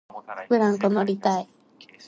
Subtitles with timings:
[0.49, 1.47] ブランコ乗りたい